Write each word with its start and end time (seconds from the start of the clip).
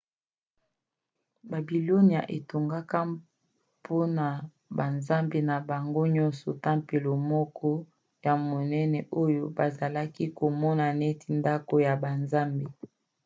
babilonia 1.51 2.21
etongaka 2.37 2.99
mpona 3.11 4.25
banzambe 4.77 5.39
na 5.49 5.55
bango 5.69 6.03
nyonso 6.15 6.49
tempelo 6.63 7.11
moko 7.31 7.69
ya 8.25 8.33
monene 8.47 8.99
oyo 9.23 9.43
bazalaki 9.57 10.25
komona 10.39 10.85
neti 10.99 11.27
ndako 11.39 11.75
ya 11.85 11.93
banzambe 12.03 12.65